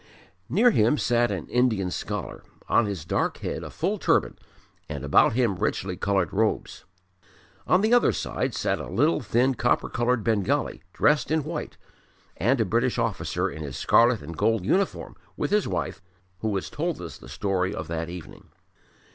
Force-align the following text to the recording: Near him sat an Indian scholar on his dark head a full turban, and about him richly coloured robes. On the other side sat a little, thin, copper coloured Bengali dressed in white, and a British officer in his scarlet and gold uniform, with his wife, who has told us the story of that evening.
Near 0.49 0.71
him 0.71 0.97
sat 0.97 1.29
an 1.29 1.45
Indian 1.47 1.91
scholar 1.91 2.41
on 2.67 2.87
his 2.87 3.05
dark 3.05 3.37
head 3.45 3.63
a 3.63 3.69
full 3.69 3.99
turban, 3.99 4.35
and 4.89 5.03
about 5.05 5.33
him 5.33 5.57
richly 5.57 5.95
coloured 5.95 6.33
robes. 6.33 6.85
On 7.67 7.81
the 7.81 7.93
other 7.93 8.11
side 8.11 8.55
sat 8.55 8.79
a 8.79 8.89
little, 8.89 9.19
thin, 9.19 9.53
copper 9.53 9.89
coloured 9.89 10.23
Bengali 10.23 10.81
dressed 10.91 11.29
in 11.29 11.43
white, 11.43 11.77
and 12.35 12.59
a 12.59 12.65
British 12.65 12.97
officer 12.97 13.47
in 13.47 13.61
his 13.61 13.77
scarlet 13.77 14.23
and 14.23 14.35
gold 14.35 14.65
uniform, 14.65 15.15
with 15.37 15.51
his 15.51 15.67
wife, 15.67 16.01
who 16.39 16.55
has 16.55 16.71
told 16.71 16.99
us 16.99 17.19
the 17.19 17.29
story 17.29 17.71
of 17.71 17.87
that 17.87 18.09
evening. 18.09 18.47